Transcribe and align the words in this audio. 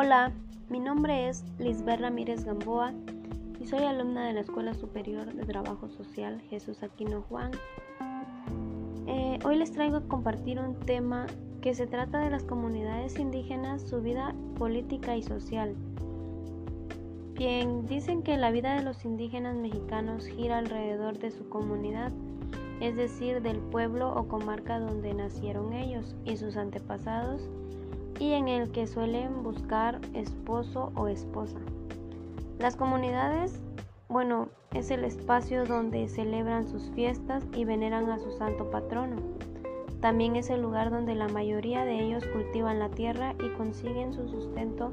Hola, 0.00 0.30
mi 0.68 0.78
nombre 0.78 1.28
es 1.28 1.44
Lisbeth 1.58 1.98
Ramírez 1.98 2.44
Gamboa 2.44 2.92
y 3.58 3.66
soy 3.66 3.82
alumna 3.82 4.28
de 4.28 4.32
la 4.32 4.42
Escuela 4.42 4.72
Superior 4.72 5.34
de 5.34 5.44
Trabajo 5.44 5.88
Social 5.88 6.40
Jesús 6.42 6.84
Aquino 6.84 7.22
Juan. 7.22 7.50
Eh, 9.08 9.40
hoy 9.44 9.56
les 9.56 9.72
traigo 9.72 9.96
a 9.96 10.06
compartir 10.06 10.60
un 10.60 10.78
tema 10.78 11.26
que 11.60 11.74
se 11.74 11.88
trata 11.88 12.20
de 12.20 12.30
las 12.30 12.44
comunidades 12.44 13.18
indígenas, 13.18 13.82
su 13.82 14.00
vida 14.00 14.36
política 14.56 15.16
y 15.16 15.24
social. 15.24 15.74
Bien, 17.34 17.84
dicen 17.86 18.22
que 18.22 18.36
la 18.36 18.52
vida 18.52 18.76
de 18.76 18.84
los 18.84 19.04
indígenas 19.04 19.56
mexicanos 19.56 20.28
gira 20.28 20.58
alrededor 20.58 21.18
de 21.18 21.32
su 21.32 21.48
comunidad, 21.48 22.12
es 22.80 22.94
decir, 22.94 23.42
del 23.42 23.58
pueblo 23.58 24.14
o 24.14 24.28
comarca 24.28 24.78
donde 24.78 25.12
nacieron 25.12 25.72
ellos 25.72 26.14
y 26.24 26.36
sus 26.36 26.56
antepasados 26.56 27.50
y 28.18 28.32
en 28.32 28.48
el 28.48 28.70
que 28.72 28.86
suelen 28.86 29.42
buscar 29.42 30.00
esposo 30.14 30.92
o 30.94 31.08
esposa. 31.08 31.58
Las 32.58 32.76
comunidades, 32.76 33.60
bueno, 34.08 34.48
es 34.74 34.90
el 34.90 35.04
espacio 35.04 35.64
donde 35.64 36.08
celebran 36.08 36.68
sus 36.68 36.90
fiestas 36.90 37.44
y 37.54 37.64
veneran 37.64 38.10
a 38.10 38.18
su 38.18 38.32
santo 38.32 38.70
patrono. 38.70 39.16
También 40.00 40.36
es 40.36 40.50
el 40.50 40.62
lugar 40.62 40.90
donde 40.90 41.14
la 41.14 41.28
mayoría 41.28 41.84
de 41.84 42.00
ellos 42.00 42.24
cultivan 42.32 42.78
la 42.78 42.88
tierra 42.88 43.34
y 43.42 43.48
consiguen 43.56 44.12
su 44.12 44.28
sustento, 44.28 44.92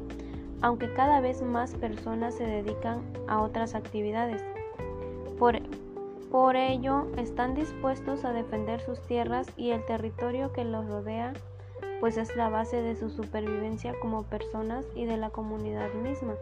aunque 0.61 0.93
cada 0.93 1.19
vez 1.19 1.41
más 1.41 1.75
personas 1.75 2.35
se 2.35 2.45
dedican 2.45 3.01
a 3.27 3.41
otras 3.41 3.75
actividades. 3.75 4.43
Por, 5.37 5.59
por 6.31 6.55
ello, 6.55 7.05
están 7.17 7.53
dispuestos 7.53 8.25
a 8.25 8.33
defender 8.33 8.79
sus 8.81 9.01
tierras 9.01 9.47
y 9.57 9.71
el 9.71 9.85
territorio 9.85 10.51
que 10.53 10.63
los 10.63 10.87
rodea 10.87 11.33
pues 12.05 12.17
es 12.17 12.35
la 12.35 12.49
base 12.49 12.83
de 12.83 12.95
su 12.95 13.09
supervivencia 13.09 13.95
como 13.99 14.21
personas 14.21 14.85
y 14.93 15.05
de 15.05 15.17
la 15.17 15.31
comunidad 15.31 15.91
misma. 15.95 16.35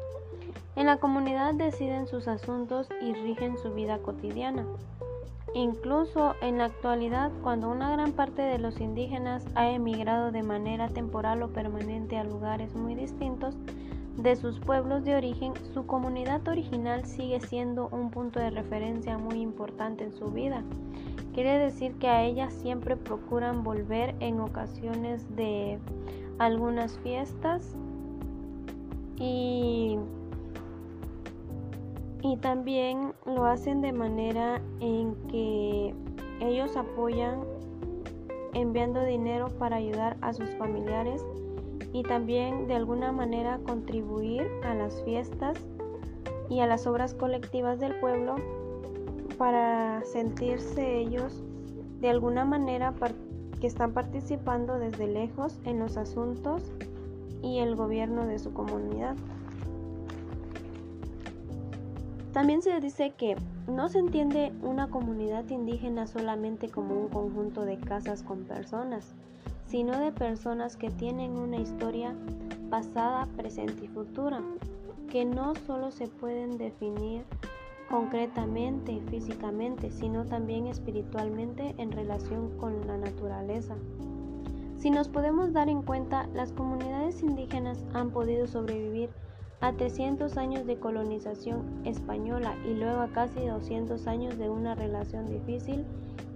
En 0.76 0.88
la 0.88 0.98
comunidad 0.98 1.54
deciden 1.54 2.06
sus 2.06 2.28
asuntos 2.28 2.90
y 3.02 3.14
rigen 3.14 3.58
su 3.58 3.74
vida 3.74 3.98
cotidiana. 4.00 4.66
Incluso 5.54 6.36
en 6.42 6.58
la 6.58 6.66
actualidad, 6.66 7.32
cuando 7.44 7.70
una 7.70 7.90
gran 7.94 8.12
parte 8.12 8.42
de 8.42 8.58
los 8.58 8.82
indígenas 8.82 9.46
ha 9.56 9.70
emigrado 9.70 10.34
de 10.34 10.44
manera 10.44 10.90
temporal 10.90 11.42
o 11.44 11.54
permanente 11.54 12.18
a 12.18 12.26
lugares 12.26 12.76
muy 12.76 12.94
distintos 12.94 13.56
de 14.18 14.36
sus 14.36 14.60
pueblos 14.60 15.06
de 15.06 15.16
origen, 15.16 15.54
su 15.74 15.86
comunidad 15.86 16.46
original 16.46 17.06
sigue 17.06 17.40
siendo 17.40 17.88
un 17.88 18.12
punto 18.12 18.42
de 18.42 18.50
referencia 18.50 19.18
muy 19.18 19.40
importante 19.40 20.04
en 20.04 20.12
su 20.12 20.30
vida 20.30 20.62
Quiere 21.34 21.58
decir 21.58 21.96
que 21.96 22.08
a 22.08 22.24
ellas 22.24 22.54
siempre 22.54 22.96
procuran 22.96 23.64
volver 23.64 24.14
en 24.20 24.40
ocasiones 24.40 25.36
de 25.36 25.80
algunas 26.38 27.00
fiestas 27.00 27.76
y, 29.18 29.98
y 32.22 32.38
también 32.38 33.14
lo 33.26 33.46
hacen 33.46 33.82
de 33.82 33.94
manera 33.94 34.62
en 34.80 35.16
que 35.28 35.96
ellos 36.40 36.78
apoyan 36.78 37.42
enviando 38.54 39.04
dinero 39.04 39.48
para 39.58 39.78
ayudar 39.78 40.18
a 40.22 40.34
sus 40.34 40.50
familiares 40.56 41.26
y 41.94 42.04
también 42.04 42.68
de 42.68 42.76
alguna 42.76 43.12
manera 43.12 43.60
contribuir 43.66 44.48
a 44.64 44.76
las 44.76 45.02
fiestas 45.04 45.58
y 46.50 46.60
a 46.60 46.68
las 46.68 46.86
obras 46.86 47.16
colectivas 47.16 47.80
del 47.80 48.00
pueblo 48.00 48.36
para 49.38 50.04
sentirse 50.06 51.00
ellos 51.00 51.44
de 52.02 52.10
alguna 52.10 52.46
manera 52.46 52.94
que 53.60 53.68
están 53.68 53.94
participando 53.94 54.78
desde 54.78 55.08
lejos 55.08 55.60
en 55.64 55.80
los 55.80 55.98
asuntos 55.98 56.64
y 57.42 57.60
el 57.60 57.76
gobierno 57.76 58.26
de 58.26 58.40
su 58.40 58.54
comunidad. 58.54 59.16
También 62.34 62.62
se 62.62 62.80
dice 62.80 63.12
que 63.12 63.38
no 63.68 63.90
se 63.90 64.00
entiende 64.00 64.52
una 64.64 64.90
comunidad 64.90 65.48
indígena 65.50 66.08
solamente 66.08 66.68
como 66.68 67.00
un 67.00 67.08
conjunto 67.10 67.64
de 67.64 67.78
casas 67.78 68.24
con 68.24 68.44
personas, 68.44 69.14
sino 69.68 69.98
de 70.00 70.12
personas 70.12 70.76
que 70.76 70.90
tienen 70.90 71.38
una 71.38 71.58
historia 71.58 72.16
pasada, 72.70 73.28
presente 73.38 73.86
y 73.86 73.88
futura, 73.88 74.42
que 75.10 75.26
no 75.26 75.54
solo 75.68 75.92
se 75.92 76.08
pueden 76.08 76.58
definir 76.58 77.24
concretamente, 77.94 79.04
físicamente, 79.12 79.92
sino 79.92 80.26
también 80.26 80.66
espiritualmente 80.66 81.76
en 81.78 81.92
relación 81.92 82.58
con 82.58 82.88
la 82.88 82.98
naturaleza. 82.98 83.76
Si 84.80 84.90
nos 84.90 85.10
podemos 85.10 85.54
dar 85.54 85.70
en 85.70 85.84
cuenta, 85.84 86.26
las 86.34 86.54
comunidades 86.54 87.22
indígenas 87.22 87.86
han 87.94 88.10
podido 88.10 88.48
sobrevivir 88.48 89.12
a 89.62 89.74
300 89.74 90.38
años 90.38 90.66
de 90.66 90.80
colonización 90.80 91.86
española 91.86 92.56
y 92.66 92.74
luego 92.74 93.00
a 93.00 93.10
casi 93.10 93.46
200 93.46 94.08
años 94.08 94.40
de 94.40 94.50
una 94.50 94.74
relación 94.74 95.28
difícil 95.28 95.86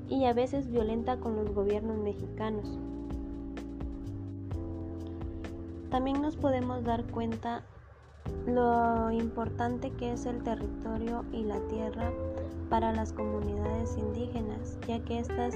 y 0.10 0.26
a 0.26 0.34
veces 0.34 0.70
violenta 0.70 1.18
con 1.18 1.38
los 1.38 1.50
gobiernos 1.56 1.98
mexicanos. 1.98 2.78
También 5.90 6.22
nos 6.22 6.36
podemos 6.36 6.84
dar 6.84 7.04
cuenta 7.06 7.64
lo 8.46 9.12
importante 9.12 9.92
que 9.92 10.14
es 10.14 10.26
el 10.26 10.44
territorio 10.44 11.26
y 11.32 11.44
la 11.44 11.60
tierra 11.68 12.12
para 12.70 12.94
las 12.94 13.14
comunidades 13.14 13.98
indígenas, 13.98 14.78
ya 14.88 15.00
que 15.00 15.20
estas 15.20 15.56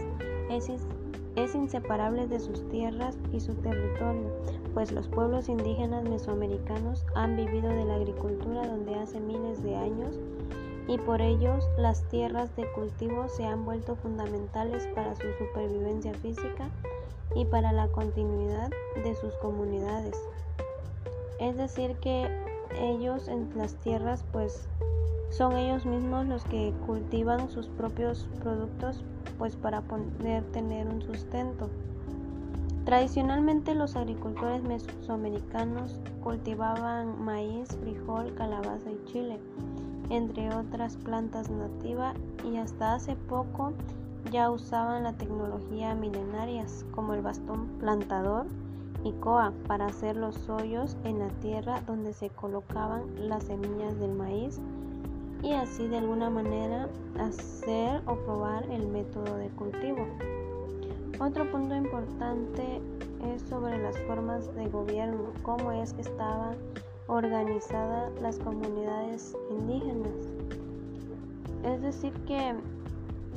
es, 0.50 0.70
es 1.36 1.56
inseparable 1.56 2.28
de 2.28 2.40
sus 2.40 2.68
tierras 2.70 3.18
y 3.32 3.40
su 3.40 3.54
territorio, 3.56 4.30
pues 4.74 4.92
los 4.92 5.08
pueblos 5.08 5.50
indígenas 5.50 6.04
mesoamericanos 6.04 7.06
han 7.16 7.36
vivido 7.36 7.70
de 7.70 7.86
la 7.86 7.96
agricultura 7.96 8.68
donde 8.68 8.96
hace 8.96 9.20
miles 9.20 9.62
de 9.64 9.76
años 9.76 10.20
y 10.88 10.98
por 10.98 11.22
ellos 11.22 11.64
las 11.78 12.04
tierras 12.10 12.54
de 12.56 12.70
cultivo 12.74 13.28
se 13.30 13.46
han 13.46 13.66
vuelto 13.66 13.96
fundamentales 13.96 14.88
para 14.96 15.16
su 15.16 15.28
supervivencia 15.38 16.14
física 16.16 16.70
y 17.36 17.46
para 17.46 17.72
la 17.72 17.88
continuidad 17.88 18.70
de 19.04 19.16
sus 19.16 19.34
comunidades. 19.36 20.16
Es 21.40 21.56
decir, 21.58 21.96
que 21.98 22.30
ellos 22.78 23.28
en 23.28 23.50
las 23.56 23.76
tierras 23.76 24.24
pues 24.32 24.68
son 25.30 25.56
ellos 25.56 25.86
mismos 25.86 26.28
los 26.28 26.44
que 26.44 26.74
cultivan 26.86 27.50
sus 27.50 27.68
propios 27.68 28.28
productos 28.42 29.04
pues 29.38 29.56
para 29.56 29.82
poder 29.82 30.44
tener 30.52 30.88
un 30.88 31.02
sustento. 31.02 31.70
Tradicionalmente 32.86 33.76
los 33.76 33.96
agricultores 33.96 34.64
mesoamericanos 34.64 36.00
cultivaban 36.24 37.24
maíz, 37.24 37.70
frijol, 37.82 38.34
calabaza 38.34 38.92
y 38.92 39.06
chile, 39.06 39.40
entre 40.10 40.54
otras 40.54 40.98
plantas 40.98 41.50
nativas 41.50 42.16
y 42.44 42.58
hasta 42.58 42.96
hace 42.96 43.16
poco 43.16 43.74
ya 44.32 44.52
usaban 44.52 45.04
la 45.04 45.14
tecnología 45.14 45.96
milenarias 45.96 46.86
como 46.92 47.14
el 47.14 47.22
bastón 47.22 47.68
plantador 47.80 48.46
y 49.04 49.12
coa 49.14 49.54
para 49.68 49.88
hacer 49.88 50.16
los 50.16 50.48
hoyos 50.50 50.96
en 51.04 51.20
la 51.20 51.30
tierra 51.42 51.82
donde 51.88 52.14
se 52.14 52.30
colocaban 52.30 53.04
las 53.18 53.46
semillas 53.46 54.00
del 54.00 54.14
maíz 54.14 54.60
y 55.44 55.54
así 55.54 55.88
de 55.88 55.98
alguna 55.98 56.30
manera 56.30 56.88
hacer 57.20 58.02
o 58.06 58.16
probar 58.16 58.64
el 58.70 58.88
método 58.88 59.38
de 59.38 59.50
cultivo. 59.50 60.06
Otro 61.20 61.50
punto 61.52 61.76
importante 61.76 62.82
es 63.34 63.42
sobre 63.44 63.82
las 63.82 63.98
formas 64.02 64.54
de 64.56 64.68
gobierno, 64.68 65.32
cómo 65.44 65.72
es 65.72 65.94
que 65.94 66.02
estaban 66.02 66.56
organizadas 67.08 68.12
las 68.22 68.40
comunidades 68.40 69.36
indígenas. 69.50 70.16
Es 71.64 71.82
decir 71.82 72.14
que 72.26 72.56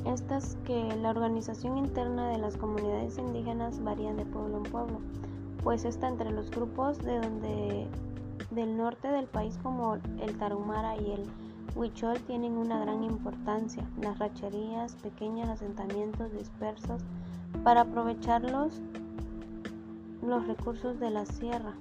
estas 0.05 0.57
que 0.65 0.95
la 1.01 1.09
organización 1.09 1.77
interna 1.77 2.29
de 2.29 2.37
las 2.37 2.57
comunidades 2.57 3.17
indígenas 3.17 3.83
varían 3.83 4.17
de 4.17 4.25
pueblo 4.25 4.57
en 4.57 4.63
pueblo 4.63 4.99
pues 5.65 5.83
está 5.83 6.07
entre 6.07 6.29
los 6.31 6.51
grupos 6.51 6.99
de 6.99 7.19
donde 7.19 7.87
del 8.51 8.77
norte 8.77 9.07
del 9.07 9.25
país 9.25 9.57
como 9.63 9.95
el 9.95 10.37
Tarumara 10.37 10.95
y 10.95 11.13
el 11.13 11.23
Huichol 11.75 12.19
tienen 12.21 12.55
una 12.55 12.79
gran 12.79 13.03
importancia. 13.03 13.83
Las 13.99 14.19
racherías, 14.19 14.93
pequeños 14.97 15.49
asentamientos 15.49 16.31
dispersos 16.33 17.01
para 17.63 17.81
aprovecharlos 17.81 18.79
los 20.21 20.45
recursos 20.45 20.99
de 20.99 21.09
la 21.09 21.25
sierra. 21.25 21.73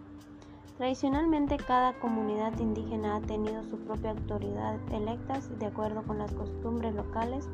Tradicionalmente 0.79 1.59
cada 1.59 1.93
comunidad 2.01 2.59
indígena 2.59 3.17
ha 3.17 3.21
tenido 3.21 3.63
su 3.65 3.77
propia 3.81 4.13
autoridad 4.13 4.79
electa 4.93 5.41
de 5.59 5.67
acuerdo 5.67 6.03
con 6.05 6.17
las 6.17 6.33
costumbres 6.33 6.95
locales 6.95 7.51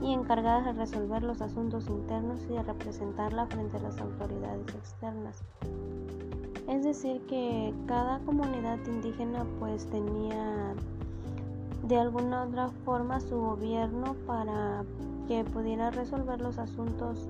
y 0.00 0.12
encargadas 0.12 0.64
de 0.64 0.72
resolver 0.72 1.22
los 1.22 1.40
asuntos 1.40 1.88
internos 1.88 2.40
y 2.48 2.54
de 2.54 2.62
representarla 2.62 3.46
frente 3.46 3.76
a 3.76 3.80
las 3.80 3.98
autoridades 3.98 4.74
externas. 4.74 5.42
Es 6.68 6.84
decir, 6.84 7.20
que 7.26 7.72
cada 7.86 8.18
comunidad 8.20 8.78
indígena 8.86 9.44
pues 9.58 9.86
tenía 9.86 10.74
de 11.84 11.96
alguna 11.98 12.44
otra 12.44 12.68
forma 12.84 13.20
su 13.20 13.38
gobierno 13.38 14.14
para 14.26 14.84
que 15.26 15.44
pudiera 15.44 15.90
resolver 15.90 16.40
los 16.40 16.58
asuntos 16.58 17.28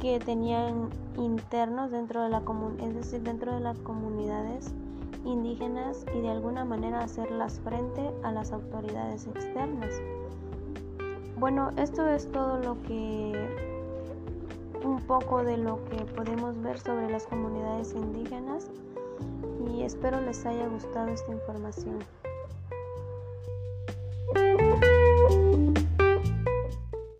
que 0.00 0.20
tenían 0.20 0.90
internos 1.16 1.90
dentro 1.90 2.22
de 2.22 2.28
la 2.28 2.42
es 2.80 2.94
decir, 2.94 3.22
dentro 3.22 3.52
de 3.54 3.60
las 3.60 3.78
comunidades 3.80 4.72
indígenas 5.24 6.06
y 6.14 6.20
de 6.20 6.30
alguna 6.30 6.64
manera 6.64 7.00
hacerlas 7.00 7.60
frente 7.60 8.10
a 8.22 8.30
las 8.30 8.52
autoridades 8.52 9.26
externas. 9.26 10.00
Bueno, 11.38 11.70
esto 11.76 12.08
es 12.08 12.30
todo 12.32 12.58
lo 12.58 12.82
que 12.82 13.48
un 14.84 15.00
poco 15.06 15.44
de 15.44 15.56
lo 15.56 15.78
que 15.84 16.04
podemos 16.04 16.60
ver 16.62 16.80
sobre 16.80 17.08
las 17.08 17.28
comunidades 17.28 17.94
indígenas 17.94 18.68
y 19.72 19.82
espero 19.82 20.20
les 20.20 20.44
haya 20.44 20.66
gustado 20.66 21.06
esta 21.08 21.30
información. 21.30 21.98